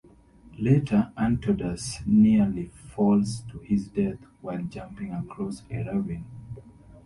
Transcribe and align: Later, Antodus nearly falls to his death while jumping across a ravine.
Later, 0.57 1.13
Antodus 1.15 2.01
nearly 2.07 2.69
falls 2.69 3.41
to 3.51 3.59
his 3.59 3.87
death 3.87 4.17
while 4.41 4.63
jumping 4.63 5.11
across 5.11 5.61
a 5.69 5.79
ravine. 5.83 6.25